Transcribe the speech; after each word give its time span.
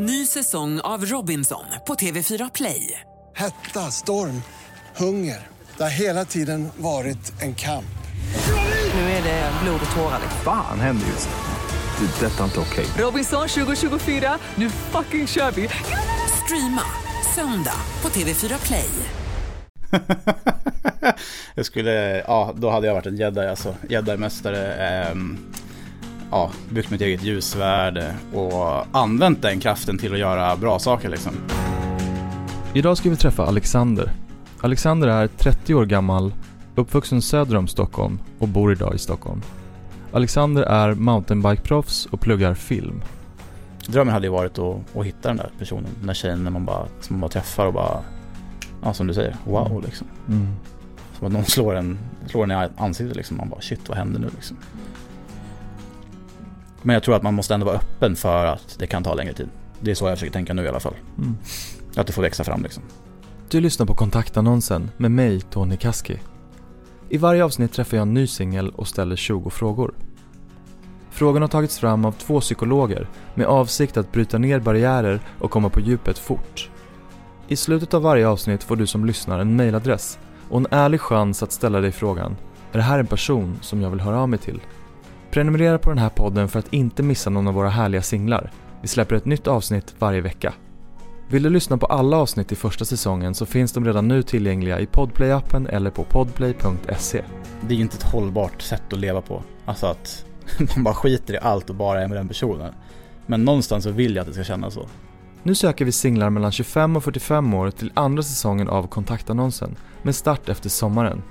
Ny 0.00 0.26
säsong 0.26 0.80
av 0.80 1.04
Robinson 1.06 1.64
på 1.86 1.94
TV4 1.94 2.50
Play. 2.54 3.00
Hetta, 3.36 3.80
storm, 3.80 4.42
hunger. 4.96 5.46
Det 5.76 5.82
har 5.82 5.90
hela 5.90 6.24
tiden 6.24 6.68
varit 6.76 7.42
en 7.42 7.54
kamp. 7.54 7.84
Nu 8.94 9.00
är 9.00 9.22
det 9.22 9.52
blod 9.62 9.80
och 9.90 9.96
tårar. 9.96 10.20
Fan 10.44 10.80
händer 10.80 11.06
just 11.06 11.28
nu. 11.28 12.06
Det. 12.06 12.26
är 12.26 12.30
Detta 12.30 12.40
är 12.40 12.44
inte 12.44 12.60
okej. 12.60 12.86
Robinson 12.98 13.48
2024, 13.48 14.38
nu 14.54 14.70
fucking 14.70 15.26
kör 15.26 15.50
vi! 15.50 15.68
Streama 16.44 16.82
söndag 17.34 17.80
på 18.00 18.08
TV4 18.08 18.66
Play. 18.66 18.90
jag 21.54 21.66
skulle, 21.66 22.24
ja, 22.26 22.54
då 22.56 22.70
hade 22.70 22.86
jag 22.86 22.94
varit 22.94 23.06
en 23.06 23.16
jedi 23.16 23.46
alltså. 23.46 23.74
Jedi-mästare. 23.88 24.74
ehm, 24.74 25.38
ja, 26.30 26.50
byggt 26.70 26.90
mitt 26.90 27.00
eget 27.00 27.22
ljusvärd 27.22 28.04
och 28.34 28.86
använt 28.96 29.42
den 29.42 29.60
kraften 29.60 29.98
till 29.98 30.12
att 30.12 30.18
göra 30.18 30.56
bra 30.56 30.78
saker 30.78 31.08
liksom. 31.08 31.32
Idag 32.74 32.96
ska 32.96 33.10
vi 33.10 33.16
träffa 33.16 33.46
Alexander. 33.46 34.10
Alexander 34.60 35.08
är 35.08 35.26
30 35.26 35.74
år 35.74 35.86
gammal, 35.86 36.32
uppvuxen 36.74 37.22
söder 37.22 37.56
om 37.56 37.68
Stockholm 37.68 38.18
och 38.38 38.48
bor 38.48 38.72
idag 38.72 38.94
i 38.94 38.98
Stockholm. 38.98 39.42
Alexander 40.12 40.62
är 40.62 40.94
mountainbike-proffs 40.94 42.08
och 42.10 42.20
pluggar 42.20 42.54
film. 42.54 43.02
Drömmen 43.86 44.14
hade 44.14 44.26
ju 44.26 44.32
varit 44.32 44.58
att, 44.58 44.96
att 44.96 45.06
hitta 45.06 45.28
den 45.28 45.36
där 45.36 45.50
personen, 45.58 45.86
den 45.98 46.06
där 46.06 46.14
tjejen 46.14 46.44
när 46.44 46.50
man 46.50 46.64
bara, 46.64 46.86
som 47.00 47.16
man 47.16 47.20
bara 47.20 47.30
träffar 47.30 47.66
och 47.66 47.72
bara, 47.72 48.00
ja 48.82 48.94
som 48.94 49.06
du 49.06 49.14
säger, 49.14 49.36
wow 49.44 49.82
liksom. 49.84 50.06
Som 51.18 51.26
att 51.26 51.32
någon 51.32 51.44
slår 51.44 51.74
en, 51.74 51.98
slår 52.26 52.44
en 52.44 52.50
i 52.50 52.68
ansiktet 52.76 53.16
liksom. 53.16 53.36
Man 53.36 53.48
bara 53.48 53.60
shit 53.60 53.88
vad 53.88 53.98
händer 53.98 54.20
nu 54.20 54.28
liksom. 54.34 54.56
Men 56.88 56.94
jag 56.94 57.02
tror 57.02 57.16
att 57.16 57.22
man 57.22 57.34
måste 57.34 57.54
ändå 57.54 57.66
vara 57.66 57.76
öppen 57.76 58.16
för 58.16 58.46
att 58.46 58.76
det 58.78 58.86
kan 58.86 59.04
ta 59.04 59.14
längre 59.14 59.32
tid. 59.32 59.48
Det 59.80 59.90
är 59.90 59.94
så 59.94 60.08
jag 60.08 60.18
försöker 60.18 60.32
tänka 60.32 60.54
nu 60.54 60.64
i 60.64 60.68
alla 60.68 60.80
fall. 60.80 60.94
Mm. 61.18 61.36
Att 61.96 62.06
det 62.06 62.12
får 62.12 62.22
växa 62.22 62.44
fram 62.44 62.62
liksom. 62.62 62.82
Du 63.50 63.60
lyssnar 63.60 63.86
på 63.86 63.94
kontaktannonsen 63.94 64.90
med 64.96 65.10
mig, 65.10 65.40
Tony 65.40 65.76
Kaski. 65.76 66.18
I 67.08 67.18
varje 67.18 67.44
avsnitt 67.44 67.72
träffar 67.72 67.96
jag 67.96 68.02
en 68.02 68.14
ny 68.14 68.26
singel 68.26 68.70
och 68.70 68.88
ställer 68.88 69.16
20 69.16 69.50
frågor. 69.50 69.94
Frågorna 71.10 71.44
har 71.44 71.48
tagits 71.48 71.78
fram 71.78 72.04
av 72.04 72.12
två 72.12 72.40
psykologer 72.40 73.08
med 73.34 73.46
avsikt 73.46 73.96
att 73.96 74.12
bryta 74.12 74.38
ner 74.38 74.60
barriärer 74.60 75.20
och 75.38 75.50
komma 75.50 75.68
på 75.68 75.80
djupet 75.80 76.18
fort. 76.18 76.70
I 77.48 77.56
slutet 77.56 77.94
av 77.94 78.02
varje 78.02 78.28
avsnitt 78.28 78.62
får 78.62 78.76
du 78.76 78.86
som 78.86 79.04
lyssnar 79.04 79.38
en 79.38 79.56
mailadress 79.56 80.18
och 80.50 80.58
en 80.58 80.66
ärlig 80.70 81.00
chans 81.00 81.42
att 81.42 81.52
ställa 81.52 81.80
dig 81.80 81.92
frågan 81.92 82.36
Är 82.72 82.76
det 82.76 82.84
här 82.84 82.98
en 82.98 83.06
person 83.06 83.58
som 83.60 83.82
jag 83.82 83.90
vill 83.90 84.00
höra 84.00 84.20
av 84.20 84.28
mig 84.28 84.38
till? 84.38 84.60
Prenumerera 85.30 85.78
på 85.78 85.90
den 85.90 85.98
här 85.98 86.08
podden 86.08 86.48
för 86.48 86.58
att 86.58 86.72
inte 86.72 87.02
missa 87.02 87.30
någon 87.30 87.48
av 87.48 87.54
våra 87.54 87.68
härliga 87.68 88.02
singlar. 88.02 88.50
Vi 88.82 88.88
släpper 88.88 89.16
ett 89.16 89.24
nytt 89.24 89.46
avsnitt 89.46 89.94
varje 89.98 90.20
vecka. 90.20 90.54
Vill 91.30 91.42
du 91.42 91.50
lyssna 91.50 91.78
på 91.78 91.86
alla 91.86 92.16
avsnitt 92.16 92.52
i 92.52 92.56
första 92.56 92.84
säsongen 92.84 93.34
så 93.34 93.46
finns 93.46 93.72
de 93.72 93.84
redan 93.84 94.08
nu 94.08 94.22
tillgängliga 94.22 94.80
i 94.80 94.86
Podplay-appen 94.86 95.68
eller 95.68 95.90
på 95.90 96.04
podplay.se. 96.04 97.24
Det 97.60 97.74
är 97.74 97.76
ju 97.76 97.82
inte 97.82 97.96
ett 97.96 98.12
hållbart 98.12 98.62
sätt 98.62 98.92
att 98.92 98.98
leva 98.98 99.20
på. 99.20 99.42
Alltså 99.64 99.86
att 99.86 100.24
man 100.76 100.84
bara 100.84 100.94
skiter 100.94 101.34
i 101.34 101.38
allt 101.38 101.70
och 101.70 101.76
bara 101.76 102.02
är 102.02 102.08
med 102.08 102.16
den 102.16 102.28
personen. 102.28 102.74
Men 103.26 103.44
någonstans 103.44 103.84
så 103.84 103.90
vill 103.90 104.16
jag 104.16 104.22
att 104.22 104.28
det 104.28 104.34
ska 104.34 104.44
kännas 104.44 104.74
så. 104.74 104.88
Nu 105.42 105.54
söker 105.54 105.84
vi 105.84 105.92
singlar 105.92 106.30
mellan 106.30 106.52
25 106.52 106.96
och 106.96 107.04
45 107.04 107.54
år 107.54 107.70
till 107.70 107.92
andra 107.94 108.22
säsongen 108.22 108.68
av 108.68 108.86
kontaktannonsen 108.86 109.76
med 110.02 110.14
start 110.14 110.48
efter 110.48 110.68
sommaren. 110.68 111.22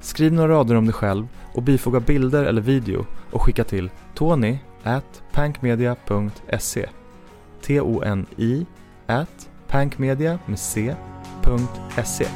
Skriv 0.00 0.32
några 0.32 0.54
rader 0.54 0.74
om 0.74 0.84
dig 0.84 0.92
själv 0.94 1.28
och 1.54 1.62
bifoga 1.62 2.00
bilder 2.00 2.44
eller 2.44 2.62
video 2.62 3.06
och 3.30 3.42
skicka 3.42 3.64
till 3.64 3.90
tony 4.14 4.58
at 4.82 5.22
pankmedia.se 5.32 6.86
T-O-N-I 7.62 8.66
at 9.06 9.48
pankmedia 9.68 10.38
med 10.46 10.58
C.se 10.58 12.26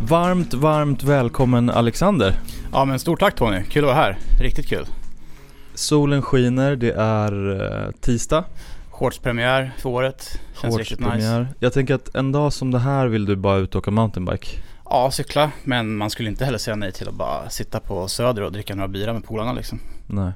Varmt, 0.00 0.54
varmt 0.54 1.02
välkommen 1.02 1.70
Alexander. 1.70 2.34
Ja 2.72 2.84
men 2.84 2.98
stort 2.98 3.20
tack 3.20 3.34
Tony, 3.34 3.62
kul 3.62 3.84
att 3.84 3.88
vara 3.88 3.96
här. 3.96 4.18
Riktigt 4.40 4.68
kul. 4.68 4.86
Solen 5.74 6.22
skiner, 6.22 6.76
det 6.76 6.92
är 6.92 7.60
eh, 7.60 7.90
tisdag. 8.00 8.44
Shortspremiär 8.90 9.72
för 9.78 9.88
året. 9.88 10.40
Känns 10.62 10.76
riktigt 10.78 10.98
nice. 10.98 11.10
Shortspremiär. 11.10 11.48
Jag 11.58 11.72
tänker 11.72 11.94
att 11.94 12.14
en 12.14 12.32
dag 12.32 12.52
som 12.52 12.70
det 12.70 12.78
här 12.78 13.06
vill 13.06 13.24
du 13.24 13.36
bara 13.36 13.56
ut 13.56 13.74
och 13.74 13.78
åka 13.78 13.90
mountainbike. 13.90 14.48
Ja, 14.92 15.10
cykla. 15.10 15.52
Men 15.64 15.96
man 15.96 16.10
skulle 16.10 16.28
inte 16.28 16.44
heller 16.44 16.58
säga 16.58 16.76
nej 16.76 16.92
till 16.92 17.08
att 17.08 17.14
bara 17.14 17.50
sitta 17.50 17.80
på 17.80 18.08
Söder 18.08 18.42
och 18.42 18.52
dricka 18.52 18.74
några 18.74 18.88
bira 18.88 19.12
med 19.12 19.24
polarna 19.24 19.52
liksom. 19.52 19.80
Nej. 20.06 20.32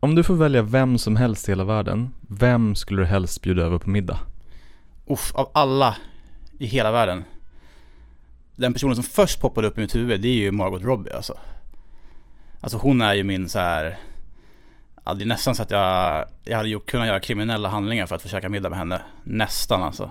Om 0.00 0.14
du 0.14 0.22
får 0.22 0.34
välja 0.34 0.62
vem 0.62 0.98
som 0.98 1.16
helst 1.16 1.48
i 1.48 1.52
hela 1.52 1.64
världen, 1.64 2.14
vem 2.28 2.74
skulle 2.74 3.02
du 3.02 3.06
helst 3.06 3.42
bjuda 3.42 3.62
över 3.62 3.78
på 3.78 3.90
middag? 3.90 4.18
Uff, 5.06 5.34
av 5.34 5.50
alla 5.54 5.96
i 6.58 6.66
hela 6.66 6.92
världen. 6.92 7.24
Den 8.56 8.72
personen 8.72 8.94
som 8.94 9.04
först 9.04 9.40
poppade 9.40 9.68
upp 9.68 9.78
i 9.78 9.80
mitt 9.80 9.94
huvud, 9.94 10.20
det 10.20 10.28
är 10.28 10.36
ju 10.36 10.50
Margot 10.50 10.82
Robbie 10.82 11.12
alltså. 11.12 11.38
Alltså 12.60 12.78
hon 12.78 13.00
är 13.00 13.14
ju 13.14 13.24
min 13.24 13.48
så 13.48 13.58
här. 13.58 13.98
Ja, 15.04 15.14
det 15.14 15.24
är 15.24 15.26
nästan 15.26 15.54
så 15.54 15.62
att 15.62 15.70
jag, 15.70 16.24
jag 16.44 16.56
hade 16.56 16.68
gjort, 16.68 16.90
kunnat 16.90 17.06
göra 17.06 17.20
kriminella 17.20 17.68
handlingar 17.68 18.06
för 18.06 18.16
att 18.16 18.22
få 18.22 18.28
käka 18.28 18.48
middag 18.48 18.68
med 18.68 18.78
henne. 18.78 19.02
Nästan 19.24 19.82
alltså. 19.82 20.10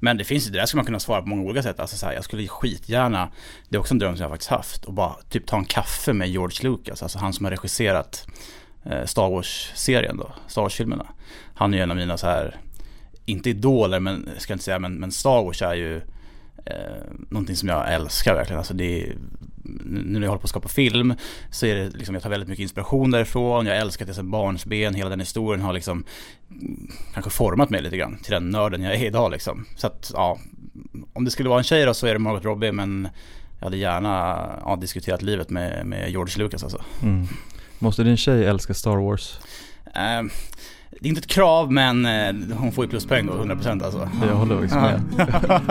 Men 0.00 0.16
det 0.16 0.24
finns 0.24 0.46
ju, 0.46 0.50
det 0.50 0.58
där 0.58 0.66
skulle 0.66 0.78
man 0.78 0.86
kunna 0.86 1.00
svara 1.00 1.22
på 1.22 1.28
många 1.28 1.42
olika 1.42 1.62
sätt. 1.62 1.80
Alltså 1.80 1.96
så 1.96 2.06
här, 2.06 2.12
jag 2.12 2.24
skulle 2.24 2.48
skitgärna, 2.48 3.28
det 3.68 3.76
är 3.76 3.80
också 3.80 3.94
en 3.94 3.98
dröm 3.98 4.16
som 4.16 4.22
jag 4.22 4.30
faktiskt 4.30 4.50
haft, 4.50 4.84
och 4.84 4.92
bara 4.92 5.14
typ 5.28 5.46
ta 5.46 5.56
en 5.56 5.64
kaffe 5.64 6.12
med 6.12 6.28
George 6.28 6.70
Lucas, 6.70 7.02
alltså 7.02 7.18
han 7.18 7.32
som 7.32 7.44
har 7.44 7.50
regisserat 7.50 8.26
eh, 8.84 9.04
Star 9.04 9.30
Wars-serien 9.30 10.16
då, 10.16 10.32
Star 10.46 10.62
Wars-filmerna. 10.62 11.06
Han 11.54 11.74
är 11.74 11.78
ju 11.78 11.82
en 11.82 11.90
av 11.90 11.96
mina 11.96 12.16
så 12.16 12.26
här, 12.26 12.56
inte 13.24 13.50
idoler, 13.50 14.00
men 14.00 14.28
ska 14.38 14.52
jag 14.52 14.54
inte 14.54 14.64
säga, 14.64 14.78
men, 14.78 14.94
men 14.94 15.12
Star 15.12 15.44
Wars 15.44 15.62
är 15.62 15.74
ju 15.74 15.96
eh, 16.64 17.02
någonting 17.30 17.56
som 17.56 17.68
jag 17.68 17.94
älskar 17.94 18.34
verkligen. 18.34 18.58
Alltså 18.58 18.74
det 18.74 19.02
är, 19.02 19.16
nu 19.84 20.12
när 20.12 20.20
jag 20.20 20.28
håller 20.28 20.40
på 20.40 20.44
att 20.44 20.50
skapa 20.50 20.68
film 20.68 21.14
så 21.50 21.66
är 21.66 21.74
det 21.74 21.90
liksom, 21.96 22.14
jag 22.14 22.22
tar 22.22 22.30
väldigt 22.30 22.48
mycket 22.48 22.62
inspiration 22.62 23.10
därifrån. 23.10 23.66
Jag 23.66 23.76
älskar 23.76 24.06
det 24.06 24.14
som 24.14 24.30
barnsben, 24.30 24.94
hela 24.94 25.10
den 25.10 25.20
historien 25.20 25.60
har 25.60 25.72
liksom 25.72 26.04
mm, 26.50 26.90
kanske 27.14 27.30
format 27.30 27.70
mig 27.70 27.82
lite 27.82 27.96
grann 27.96 28.18
till 28.22 28.32
den 28.32 28.50
nörden 28.50 28.82
jag 28.82 28.94
är 28.94 29.06
idag 29.06 29.30
liksom. 29.30 29.64
Så 29.76 29.86
att 29.86 30.10
ja, 30.14 30.38
om 31.12 31.24
det 31.24 31.30
skulle 31.30 31.48
vara 31.48 31.58
en 31.58 31.64
tjej 31.64 31.84
då 31.84 31.94
så 31.94 32.06
är 32.06 32.12
det 32.12 32.18
Margot 32.18 32.44
Robbie 32.44 32.72
men 32.72 33.08
jag 33.58 33.66
hade 33.66 33.76
gärna 33.76 34.08
ja, 34.64 34.76
diskuterat 34.76 35.22
livet 35.22 35.50
med, 35.50 35.86
med 35.86 36.10
George 36.10 36.38
Lucas 36.38 36.62
alltså. 36.62 36.84
Mm. 37.02 37.26
Måste 37.78 38.02
din 38.02 38.16
tjej 38.16 38.44
älska 38.44 38.74
Star 38.74 38.96
Wars? 38.96 39.38
Eh, 39.84 40.22
det 40.90 41.06
är 41.06 41.08
inte 41.08 41.18
ett 41.18 41.26
krav 41.26 41.72
men 41.72 42.06
eh, 42.06 42.34
hon 42.56 42.72
får 42.72 42.84
ju 42.84 42.90
pluspoäng 42.90 43.26
då, 43.26 43.32
100% 43.32 43.84
alltså. 43.84 44.10
Jag 44.22 44.34
håller 44.34 44.54
faktiskt 44.54 44.74
med. 44.74 45.02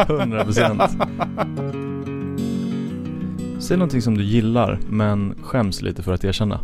100%. 0.08 1.94
Säg 3.68 3.78
någonting 3.78 4.02
som 4.02 4.18
du 4.18 4.24
gillar 4.24 4.80
men 4.90 5.36
skäms 5.44 5.82
lite 5.82 6.04
för 6.04 6.14
att 6.14 6.24
erkänna. 6.24 6.60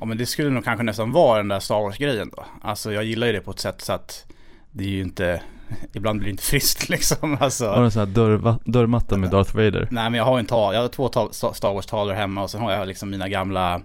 Ja 0.00 0.06
men 0.06 0.18
det 0.18 0.26
skulle 0.26 0.50
nog 0.50 0.64
kanske 0.64 0.84
nästan 0.84 1.12
vara 1.12 1.38
den 1.38 1.48
där 1.48 1.60
Star 1.60 1.80
Wars-grejen 1.80 2.30
då. 2.36 2.44
Alltså 2.62 2.92
jag 2.92 3.04
gillar 3.04 3.26
ju 3.26 3.32
det 3.32 3.40
på 3.40 3.50
ett 3.50 3.58
sätt 3.58 3.80
så 3.80 3.92
att 3.92 4.26
det 4.70 4.84
är 4.84 4.88
ju 4.88 5.00
inte, 5.00 5.42
ibland 5.92 6.18
blir 6.18 6.26
det 6.26 6.30
inte 6.30 6.42
friskt 6.42 6.88
liksom. 6.88 7.38
Alltså. 7.40 7.68
Har 7.68 7.78
du 7.78 7.84
en 7.84 7.90
sån 7.90 8.00
här 8.00 8.14
dörr, 8.14 8.58
dörrmatta 8.64 9.16
med 9.16 9.30
Darth 9.30 9.56
Vader? 9.56 9.88
Nej 9.90 10.10
men 10.10 10.14
jag 10.14 10.24
har 10.24 10.38
en 10.38 10.46
tal, 10.46 10.74
jag 10.74 10.80
har 10.80 10.88
två 10.88 11.08
tal, 11.08 11.32
Star 11.32 11.72
Wars-talor 11.74 12.14
hemma 12.14 12.42
och 12.42 12.50
sen 12.50 12.60
har 12.60 12.72
jag 12.72 12.88
liksom 12.88 13.10
mina 13.10 13.28
gamla 13.28 13.80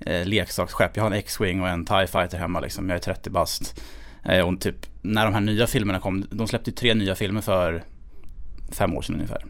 eh, 0.00 0.26
leksaksskepp. 0.26 0.96
Jag 0.96 1.02
har 1.02 1.10
en 1.10 1.18
X-Wing 1.18 1.62
och 1.62 1.68
en 1.68 1.84
TIE 1.84 2.06
Fighter 2.06 2.38
hemma 2.38 2.60
liksom. 2.60 2.88
Jag 2.88 2.96
är 2.96 3.00
30 3.00 3.30
bast. 3.30 3.80
Eh, 4.24 4.48
och 4.48 4.60
typ 4.60 4.86
när 5.02 5.24
de 5.24 5.34
här 5.34 5.40
nya 5.40 5.66
filmerna 5.66 5.98
kom, 5.98 6.26
de 6.30 6.48
släppte 6.48 6.70
ju 6.70 6.76
tre 6.76 6.94
nya 6.94 7.14
filmer 7.14 7.40
för 7.40 7.82
fem 8.72 8.96
år 8.96 9.02
sedan 9.02 9.14
ungefär. 9.14 9.44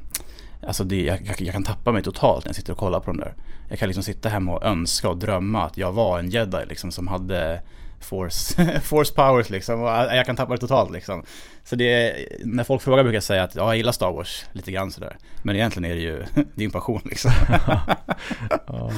Alltså 0.66 0.84
det, 0.84 1.02
jag, 1.02 1.26
jag, 1.26 1.40
jag 1.40 1.52
kan 1.52 1.64
tappa 1.64 1.92
mig 1.92 2.02
totalt 2.02 2.44
när 2.44 2.48
jag 2.48 2.56
sitter 2.56 2.72
och 2.72 2.78
kollar 2.78 3.00
på 3.00 3.06
dem 3.06 3.16
där. 3.16 3.34
Jag 3.68 3.78
kan 3.78 3.88
liksom 3.88 4.02
sitta 4.04 4.28
hemma 4.28 4.52
och 4.52 4.64
önska 4.64 5.08
och 5.08 5.16
drömma 5.16 5.64
att 5.64 5.76
jag 5.76 5.92
var 5.92 6.18
en 6.18 6.30
jedi 6.30 6.66
liksom 6.68 6.92
som 6.92 7.08
hade 7.08 7.62
force, 8.00 8.80
force 8.84 9.14
powers 9.14 9.50
liksom. 9.50 9.82
Och 9.82 9.90
äh, 9.90 10.16
jag 10.16 10.26
kan 10.26 10.36
tappa 10.36 10.52
det 10.52 10.58
totalt 10.58 10.90
liksom. 10.90 11.22
Så 11.64 11.76
det, 11.76 12.16
när 12.44 12.64
folk 12.64 12.82
frågar 12.82 13.02
brukar 13.02 13.16
jag 13.16 13.22
säga 13.22 13.42
att 13.42 13.54
ja, 13.54 13.66
jag 13.66 13.76
gillar 13.76 13.92
Star 13.92 14.12
Wars 14.12 14.44
lite 14.52 14.72
grann 14.72 14.90
sådär. 14.90 15.16
Men 15.42 15.56
egentligen 15.56 15.90
är 15.90 15.94
det 15.94 16.02
ju, 16.02 16.24
det 16.54 16.62
är 16.62 16.66
en 16.66 16.70
passion 16.70 17.00
liksom. 17.04 17.30
Ja. 18.66 18.92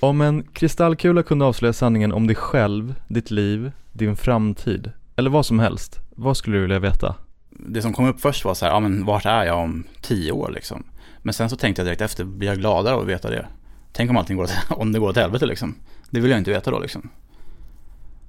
Om 0.00 0.20
en 0.20 0.42
kristallkula 0.42 1.22
kunde 1.22 1.44
avslöja 1.44 1.72
sanningen 1.72 2.12
om 2.12 2.26
dig 2.26 2.36
själv, 2.36 2.94
ditt 3.08 3.30
liv, 3.30 3.72
din 3.92 4.16
framtid 4.16 4.92
eller 5.16 5.30
vad 5.30 5.46
som 5.46 5.58
helst, 5.58 6.00
vad 6.10 6.36
skulle 6.36 6.56
du 6.56 6.62
vilja 6.62 6.78
veta? 6.78 7.14
Det 7.68 7.82
som 7.82 7.92
kom 7.92 8.06
upp 8.06 8.20
först 8.20 8.44
var 8.44 8.54
så 8.54 8.64
här, 8.64 8.72
ja 8.72 8.80
men 8.80 9.04
vart 9.04 9.26
är 9.26 9.44
jag 9.44 9.58
om 9.58 9.84
tio 10.00 10.32
år 10.32 10.50
liksom? 10.54 10.84
Men 11.18 11.34
sen 11.34 11.50
så 11.50 11.56
tänkte 11.56 11.82
jag 11.82 11.86
direkt 11.86 12.00
efter, 12.00 12.24
blir 12.24 12.48
jag 12.48 12.58
gladare 12.58 12.94
av 12.94 13.00
att 13.00 13.06
veta 13.06 13.30
det? 13.30 13.46
Tänk 13.92 14.10
om 14.10 14.16
allting 14.16 14.36
går 14.36 14.48
om 14.70 14.92
det 14.92 14.98
går 14.98 15.08
åt 15.08 15.16
helvete 15.16 15.46
liksom? 15.46 15.74
Det 16.10 16.20
vill 16.20 16.30
jag 16.30 16.40
inte 16.40 16.50
veta 16.50 16.70
då 16.70 16.78
liksom. 16.78 17.08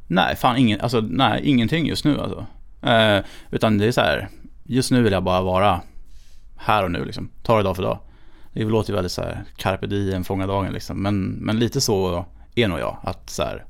Nej, 0.07 0.35
fan 0.35 0.57
ingen, 0.57 0.81
alltså 0.81 1.01
nej, 1.01 1.41
ingenting 1.43 1.85
just 1.85 2.05
nu 2.05 2.19
alltså. 2.19 2.45
Eh, 2.81 3.23
utan 3.51 3.77
det 3.77 3.85
är 3.85 3.91
så 3.91 4.01
här, 4.01 4.29
just 4.63 4.91
nu 4.91 5.01
vill 5.01 5.13
jag 5.13 5.23
bara 5.23 5.41
vara 5.41 5.81
här 6.57 6.83
och 6.83 6.91
nu 6.91 7.05
liksom. 7.05 7.29
Ta 7.43 7.57
det 7.57 7.63
dag 7.63 7.75
för 7.75 7.83
dag. 7.83 7.99
Det 8.53 8.63
låter 8.63 8.89
ju 8.89 8.95
väldigt 8.95 9.11
så 9.11 9.21
här, 9.21 9.43
carpe 9.55 9.87
diem, 9.87 10.23
fånga 10.23 10.47
dagen 10.47 10.73
liksom. 10.73 11.01
Men, 11.01 11.29
men 11.29 11.59
lite 11.59 11.81
så 11.81 12.25
är 12.55 12.67
nog 12.67 12.79
jag, 12.79 12.97
att 13.03 13.29
så 13.29 13.43
här, 13.43 13.65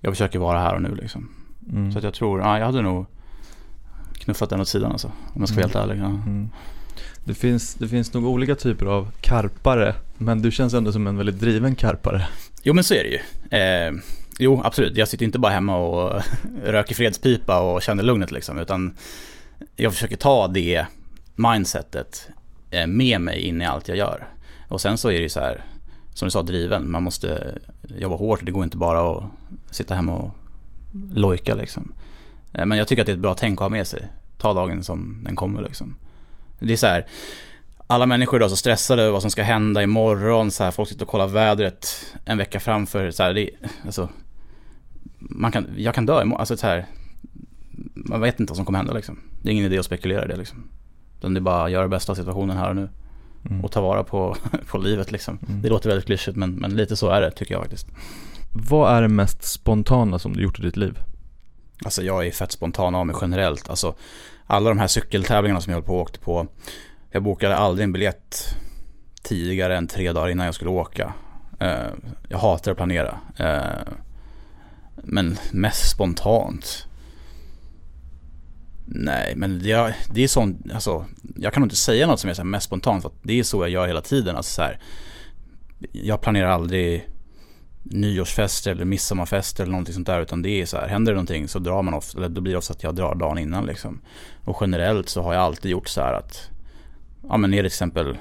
jag 0.00 0.12
försöker 0.12 0.38
vara 0.38 0.58
här 0.58 0.74
och 0.74 0.82
nu 0.82 0.94
liksom. 0.94 1.28
Mm. 1.72 1.92
Så 1.92 1.98
att 1.98 2.04
jag 2.04 2.14
tror, 2.14 2.40
ja 2.40 2.58
jag 2.58 2.66
hade 2.66 2.82
nog 2.82 3.06
knuffat 4.18 4.50
den 4.50 4.60
åt 4.60 4.68
sidan 4.68 4.92
alltså. 4.92 5.06
Om 5.06 5.40
jag 5.40 5.48
ska 5.48 5.56
vara 5.56 5.66
helt 5.66 5.76
ärlig. 5.76 6.02
Ja. 6.02 6.06
Mm. 6.06 6.48
Det, 7.24 7.34
finns, 7.34 7.74
det 7.74 7.88
finns 7.88 8.12
nog 8.12 8.26
olika 8.26 8.54
typer 8.54 8.86
av 8.86 9.10
karpare, 9.20 9.94
men 10.18 10.42
du 10.42 10.50
känns 10.50 10.74
ändå 10.74 10.92
som 10.92 11.06
en 11.06 11.16
väldigt 11.16 11.40
driven 11.40 11.74
karpare. 11.74 12.28
Jo 12.62 12.74
men 12.74 12.84
så 12.84 12.94
är 12.94 13.04
det 13.04 13.10
ju. 13.10 13.18
Eh, 13.58 13.92
jo 14.38 14.60
absolut, 14.64 14.96
jag 14.96 15.08
sitter 15.08 15.24
inte 15.24 15.38
bara 15.38 15.52
hemma 15.52 15.76
och 15.76 16.22
röker 16.64 16.94
fredspipa 16.94 17.60
och 17.60 17.82
känner 17.82 18.02
lugnet 18.02 18.30
liksom. 18.30 18.58
Utan 18.58 18.96
jag 19.76 19.92
försöker 19.92 20.16
ta 20.16 20.48
det 20.48 20.86
mindsetet 21.34 22.28
eh, 22.70 22.86
med 22.86 23.20
mig 23.20 23.40
in 23.40 23.62
i 23.62 23.66
allt 23.66 23.88
jag 23.88 23.96
gör. 23.96 24.28
Och 24.68 24.80
sen 24.80 24.98
så 24.98 25.08
är 25.08 25.14
det 25.14 25.22
ju 25.22 25.28
så 25.28 25.40
här, 25.40 25.64
som 26.14 26.26
du 26.26 26.30
sa, 26.30 26.42
driven. 26.42 26.90
Man 26.90 27.02
måste 27.02 27.58
jobba 27.98 28.16
hårt. 28.16 28.40
Det 28.42 28.52
går 28.52 28.64
inte 28.64 28.76
bara 28.76 29.18
att 29.18 29.24
sitta 29.70 29.94
hemma 29.94 30.12
och 30.12 30.30
lojka 31.14 31.54
liksom. 31.54 31.92
Eh, 32.56 32.66
Men 32.66 32.78
jag 32.78 32.88
tycker 32.88 33.02
att 33.02 33.06
det 33.06 33.12
är 33.12 33.16
ett 33.16 33.22
bra 33.22 33.34
tänk 33.34 33.58
att 33.58 33.64
ha 33.64 33.68
med 33.68 33.86
sig. 33.86 34.06
Ta 34.38 34.54
dagen 34.54 34.84
som 34.84 35.20
den 35.24 35.36
kommer 35.36 35.62
liksom. 35.62 35.96
Det 36.58 36.72
är 36.72 36.76
så 36.76 36.86
här, 36.86 37.06
alla 37.86 38.06
människor 38.06 38.38
idag 38.38 38.46
är 38.46 38.50
så 38.50 38.56
stressade 38.56 39.02
över 39.02 39.12
vad 39.12 39.22
som 39.22 39.30
ska 39.30 39.42
hända 39.42 39.82
imorgon. 39.82 40.50
Så 40.50 40.64
här, 40.64 40.70
folk 40.70 40.88
sitter 40.88 41.04
och 41.04 41.10
kollar 41.10 41.26
vädret 41.26 41.88
en 42.24 42.38
vecka 42.38 42.60
framför. 42.60 43.10
Så 43.10 43.22
här, 43.22 43.34
det, 43.34 43.50
alltså, 43.86 44.08
man 45.18 45.52
kan, 45.52 45.66
jag 45.76 45.94
kan 45.94 46.06
dö 46.06 46.22
imorgon. 46.22 46.40
Alltså, 46.40 46.56
så 46.56 46.66
här, 46.66 46.86
man 47.94 48.20
vet 48.20 48.40
inte 48.40 48.50
vad 48.50 48.56
som 48.56 48.66
kommer 48.66 48.78
hända 48.78 48.94
liksom. 48.94 49.18
Det 49.42 49.48
är 49.48 49.52
ingen 49.52 49.64
idé 49.64 49.78
att 49.78 49.84
spekulera 49.84 50.24
i 50.24 50.28
det 50.28 50.36
liksom. 50.36 50.64
Utan 51.18 51.34
det 51.34 51.38
är 51.38 51.42
bara 51.42 51.64
att 51.64 51.70
göra 51.70 51.82
det 51.82 51.88
bästa 51.88 52.12
av 52.12 52.16
situationen 52.16 52.56
här 52.56 52.68
och 52.68 52.76
nu. 52.76 52.88
Mm. 53.50 53.64
Och 53.64 53.72
ta 53.72 53.80
vara 53.80 54.04
på, 54.04 54.36
på 54.66 54.78
livet 54.78 55.12
liksom. 55.12 55.38
Mm. 55.48 55.62
Det 55.62 55.68
låter 55.68 55.88
väldigt 55.88 56.06
klyschigt 56.06 56.36
men, 56.36 56.52
men 56.52 56.76
lite 56.76 56.96
så 56.96 57.08
är 57.08 57.20
det 57.20 57.30
tycker 57.30 57.54
jag 57.54 57.62
faktiskt. 57.62 57.86
Vad 58.52 58.96
är 58.96 59.02
det 59.02 59.08
mest 59.08 59.42
spontana 59.42 60.18
som 60.18 60.32
du 60.32 60.42
gjort 60.42 60.58
i 60.58 60.62
ditt 60.62 60.76
liv? 60.76 60.98
Alltså 61.84 62.02
jag 62.02 62.26
är 62.26 62.30
fett 62.30 62.52
spontan 62.52 62.94
av 62.94 63.06
mig 63.06 63.16
generellt. 63.20 63.70
Alltså 63.70 63.94
alla 64.46 64.68
de 64.68 64.78
här 64.78 64.86
cykeltävlingarna 64.86 65.60
som 65.60 65.70
jag 65.70 65.76
höll 65.76 65.86
på 65.86 65.94
och 65.94 66.02
åkte 66.02 66.18
på. 66.18 66.46
Jag 67.10 67.22
bokade 67.22 67.56
aldrig 67.56 67.84
en 67.84 67.92
biljett 67.92 68.56
tidigare 69.22 69.76
än 69.76 69.86
tre 69.86 70.12
dagar 70.12 70.28
innan 70.28 70.46
jag 70.46 70.54
skulle 70.54 70.70
åka. 70.70 71.14
Eh, 71.60 71.88
jag 72.28 72.38
hatar 72.38 72.70
att 72.70 72.76
planera. 72.76 73.18
Eh, 73.38 73.92
men 74.96 75.38
mest 75.52 75.90
spontant. 75.90 76.86
Nej, 78.86 79.36
men 79.36 79.58
det, 79.58 79.94
det 80.14 80.24
är 80.24 80.28
sånt, 80.28 80.72
alltså, 80.74 81.04
jag 81.36 81.52
kan 81.52 81.60
nog 81.60 81.66
inte 81.66 81.76
säga 81.76 82.06
något 82.06 82.20
som 82.20 82.30
är 82.30 82.34
så 82.34 82.44
mest 82.44 82.66
spontant 82.66 83.02
för 83.02 83.08
att 83.08 83.22
det 83.22 83.38
är 83.38 83.42
så 83.42 83.62
jag 83.62 83.70
gör 83.70 83.86
hela 83.86 84.00
tiden. 84.00 84.36
Alltså, 84.36 84.54
så 84.54 84.62
här, 84.62 84.80
jag 85.92 86.20
planerar 86.20 86.48
aldrig 86.48 87.08
nyårsfest 87.90 88.66
eller 88.66 88.84
midsommarfest 88.84 89.60
eller 89.60 89.70
någonting 89.70 89.94
sånt 89.94 90.06
där 90.06 90.20
utan 90.20 90.42
det 90.42 90.50
är 90.50 90.66
så 90.66 90.76
här, 90.76 90.88
händer 90.88 91.12
det 91.12 91.16
någonting 91.16 91.48
så 91.48 91.58
drar 91.58 91.82
man 91.82 91.94
ofta, 91.94 92.18
eller 92.18 92.28
då 92.28 92.40
blir 92.40 92.52
det 92.52 92.58
ofta 92.58 92.72
att 92.72 92.82
jag 92.82 92.94
drar 92.94 93.14
dagen 93.14 93.38
innan 93.38 93.66
liksom. 93.66 94.00
Och 94.44 94.58
generellt 94.60 95.08
så 95.08 95.22
har 95.22 95.34
jag 95.34 95.42
alltid 95.42 95.70
gjort 95.70 95.88
så 95.88 96.00
här 96.00 96.14
att, 96.14 96.50
ja 97.28 97.36
men 97.36 97.54
är 97.54 97.56
det 97.56 97.62
till 97.62 97.66
exempel 97.66 98.16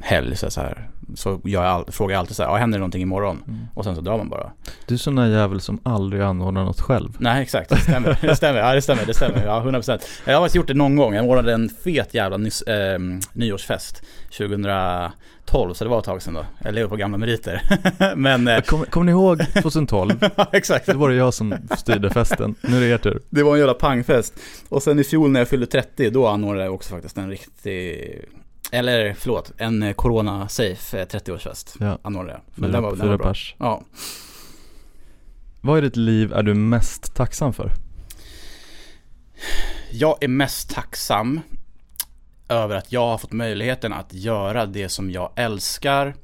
helg 0.00 0.36
så 0.36 0.60
här, 0.60 0.88
så 1.14 1.40
jag 1.44 1.64
all, 1.64 1.84
frågar 1.92 2.14
jag 2.14 2.20
alltid 2.20 2.36
så 2.36 2.42
här, 2.42 2.50
ja 2.50 2.56
händer 2.56 2.78
det 2.78 2.80
någonting 2.80 3.02
imorgon? 3.02 3.42
Mm. 3.48 3.66
Och 3.74 3.84
sen 3.84 3.94
så 3.94 4.00
drar 4.00 4.16
man 4.18 4.28
bara. 4.28 4.52
Du 4.86 4.94
är 4.94 4.98
sån 4.98 5.16
där 5.16 5.26
jävel 5.26 5.60
som 5.60 5.80
aldrig 5.82 6.22
anordnar 6.22 6.64
något 6.64 6.80
själv. 6.80 7.16
Nej 7.18 7.42
exakt, 7.42 7.70
det 7.70 7.76
stämmer, 7.76 8.18
det 8.22 8.36
stämmer, 8.36 8.60
ja 8.60 8.74
det 8.74 8.82
stämmer, 8.82 9.06
det 9.06 9.14
stämmer, 9.14 9.44
ja 9.46 9.62
100% 9.66 10.00
Jag 10.24 10.34
har 10.34 10.40
faktiskt 10.40 10.56
gjort 10.56 10.66
det 10.66 10.74
någon 10.74 10.96
gång, 10.96 11.14
jag 11.14 11.28
ordnade 11.28 11.52
en 11.52 11.68
fet 11.84 12.14
jävla 12.14 12.36
nys, 12.36 12.62
eh, 12.62 12.98
nyårsfest 13.32 14.02
2012, 14.38 15.74
så 15.74 15.84
det 15.84 15.90
var 15.90 15.98
ett 15.98 16.04
tag 16.04 16.22
sedan 16.22 16.34
då. 16.34 16.44
Jag 16.64 16.74
lever 16.74 16.88
på 16.88 16.96
gamla 16.96 17.18
meriter. 17.18 17.62
Men, 18.16 18.48
eh, 18.48 18.60
Kommer 18.60 18.84
kom 18.86 19.06
ni 19.06 19.12
ihåg 19.12 19.38
2012? 19.62 20.12
exakt. 20.52 20.86
Då 20.86 20.98
var 20.98 21.08
det 21.08 21.14
jag 21.14 21.34
som 21.34 21.54
styrde 21.76 22.10
festen. 22.10 22.54
Nu 22.60 22.76
är 22.76 22.80
det 22.80 22.86
er 22.86 22.98
tur. 22.98 23.22
Det 23.30 23.42
var 23.42 23.52
en 23.52 23.58
jävla 23.58 23.74
pangfest. 23.74 24.34
Och 24.68 24.82
sen 24.82 24.98
i 24.98 25.04
fjol 25.04 25.30
när 25.30 25.40
jag 25.40 25.48
fyllde 25.48 25.66
30, 25.66 26.10
då 26.10 26.26
anordnade 26.26 26.64
jag 26.64 26.74
också 26.74 26.94
faktiskt 26.94 27.18
en 27.18 27.30
riktig, 27.30 28.04
eller 28.72 29.14
förlåt, 29.14 29.52
en 29.58 29.82
eh, 29.82 29.92
corona-safe 29.94 31.00
eh, 31.00 31.06
30-årsfest. 31.06 31.76
Ja. 31.80 31.98
Anordnade 32.02 32.32
jag. 32.32 32.40
Men 32.54 32.70
Fyra, 32.70 32.72
den 32.72 32.82
var, 32.82 32.96
den 32.96 33.08
var 33.08 33.16
bra. 33.16 33.26
pers. 33.26 33.54
Ja. 33.58 33.82
Vad 35.60 35.78
i 35.78 35.80
ditt 35.80 35.96
liv 35.96 36.32
är 36.32 36.42
du 36.42 36.54
mest 36.54 37.14
tacksam 37.14 37.52
för? 37.52 37.72
Jag 39.90 40.18
är 40.20 40.28
mest 40.28 40.70
tacksam 40.70 41.40
över 42.48 42.76
att 42.76 42.92
jag 42.92 43.06
har 43.06 43.18
fått 43.18 43.32
möjligheten 43.32 43.92
att 43.92 44.14
göra 44.14 44.66
det 44.66 44.88
som 44.88 45.10
jag 45.10 45.32
älskar, 45.36 46.14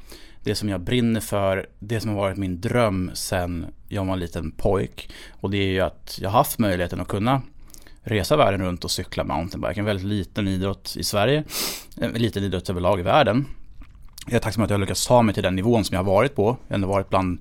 det 0.45 0.55
som 0.55 0.69
jag 0.69 0.81
brinner 0.81 1.21
för, 1.21 1.67
det 1.79 2.01
som 2.01 2.11
har 2.11 2.17
varit 2.17 2.39
min 2.39 2.61
dröm 2.61 3.11
sen 3.15 3.67
jag 3.89 4.05
var 4.05 4.13
en 4.13 4.19
liten 4.19 4.51
pojk. 4.51 5.11
Och 5.31 5.51
det 5.51 5.57
är 5.59 5.71
ju 5.71 5.81
att 5.81 6.19
jag 6.21 6.31
har 6.31 6.39
haft 6.39 6.59
möjligheten 6.59 7.01
att 7.01 7.09
kunna 7.09 7.43
resa 8.03 8.37
världen 8.37 8.63
runt 8.63 8.85
och 8.85 8.91
cykla 8.91 9.25
mountainbike. 9.25 9.81
En 9.81 9.85
väldigt 9.85 10.07
liten 10.07 10.49
idrott 10.49 10.95
i 10.99 11.05
Sverige, 11.05 11.45
en 11.97 12.13
liten 12.13 12.45
idrott 12.45 12.71
överlag 12.71 13.01
i 13.01 13.03
världen. 13.03 13.47
Jag 14.27 14.35
är 14.35 14.39
tacksam 14.39 14.65
att 14.65 14.71
jag 14.71 14.75
har 14.75 14.81
lyckats 14.81 15.07
ta 15.07 15.23
mig 15.23 15.35
till 15.35 15.43
den 15.43 15.57
nivån 15.57 15.85
som 15.85 15.95
jag 15.95 16.05
har 16.05 16.13
varit 16.13 16.35
på. 16.35 16.43
Jag 16.43 16.75
har 16.75 16.75
ändå 16.75 16.89
varit 16.89 17.09
bland 17.09 17.41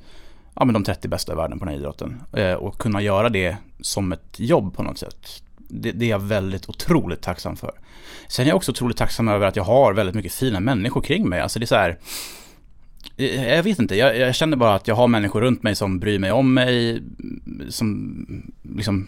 ja, 0.56 0.66
men 0.66 0.74
de 0.74 0.84
30 0.84 1.08
bästa 1.08 1.34
i 1.34 1.36
världen 1.36 1.60
på 1.60 1.66
den 1.66 1.74
här 1.74 1.80
idrotten. 1.80 2.22
Eh, 2.34 2.54
och 2.54 2.78
kunna 2.78 3.02
göra 3.02 3.30
det 3.30 3.58
som 3.82 4.12
ett 4.12 4.40
jobb 4.40 4.76
på 4.76 4.84
något 4.84 4.98
sätt. 4.98 5.44
Det, 5.58 5.92
det 5.92 6.06
är 6.06 6.10
jag 6.10 6.20
väldigt 6.20 6.70
otroligt 6.70 7.22
tacksam 7.22 7.56
för. 7.56 7.72
Sen 8.28 8.46
är 8.46 8.50
jag 8.50 8.56
också 8.56 8.72
otroligt 8.72 8.98
tacksam 8.98 9.28
över 9.28 9.48
att 9.48 9.56
jag 9.56 9.64
har 9.64 9.94
väldigt 9.94 10.16
mycket 10.16 10.34
fina 10.34 10.60
människor 10.60 11.02
kring 11.02 11.30
mig. 11.30 11.40
Alltså 11.40 11.60
det 11.60 11.66
är 11.66 11.68
så 11.68 11.76
här, 11.76 12.00
eh, 13.18 13.48
jag 13.48 13.64
vet 13.64 13.80
inte, 13.80 13.96
jag, 13.96 14.18
jag 14.18 14.36
känner 14.36 14.58
bara 14.58 14.76
att 14.76 14.88
jag 14.88 14.96
har 14.96 15.08
människor 15.08 15.42
runt 15.42 15.64
mig 15.64 15.76
som 15.76 16.00
bryr 16.00 16.20
mig 16.20 16.32
om 16.32 16.54
mig, 16.54 17.02
som 17.70 18.26
liksom 18.62 19.08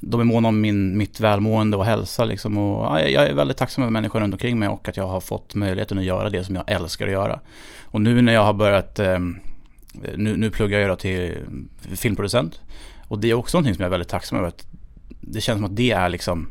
de 0.00 0.20
är 0.20 0.24
måna 0.24 0.48
om 0.48 0.60
min, 0.60 0.98
mitt 0.98 1.20
välmående 1.20 1.76
och 1.76 1.84
hälsa 1.84 2.24
liksom. 2.24 2.58
Och, 2.58 2.84
ja, 2.84 3.00
jag 3.00 3.26
är 3.26 3.34
väldigt 3.34 3.56
tacksam 3.56 3.84
över 3.84 3.92
människor 3.92 4.20
runt 4.20 4.34
omkring 4.34 4.58
mig 4.58 4.68
och 4.68 4.88
att 4.88 4.96
jag 4.96 5.06
har 5.06 5.20
fått 5.20 5.54
möjligheten 5.54 5.98
att 5.98 6.04
göra 6.04 6.30
det 6.30 6.44
som 6.44 6.54
jag 6.54 6.70
älskar 6.70 7.06
att 7.06 7.12
göra. 7.12 7.40
Och 7.84 8.00
nu 8.00 8.22
när 8.22 8.32
jag 8.32 8.44
har 8.44 8.52
börjat, 8.52 8.98
eh, 8.98 9.18
nu, 10.16 10.36
nu 10.36 10.50
pluggar 10.50 10.78
jag 10.78 10.90
då 10.90 10.96
till 10.96 11.38
filmproducent. 11.94 12.60
Och 13.08 13.18
det 13.18 13.30
är 13.30 13.34
också 13.34 13.56
någonting 13.56 13.74
som 13.74 13.82
jag 13.82 13.88
är 13.88 13.90
väldigt 13.90 14.08
tacksam 14.08 14.38
över. 14.38 14.48
Att 14.48 14.66
det 15.20 15.40
känns 15.40 15.56
som 15.58 15.64
att 15.64 15.76
det 15.76 15.90
är 15.90 16.08
liksom 16.08 16.48